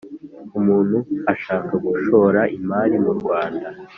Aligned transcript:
umuntu 0.57 0.97
ashaka 1.33 1.73
gushora 1.85 2.41
imari 2.57 2.95
mu 3.05 3.11
Rwanda 3.19 3.67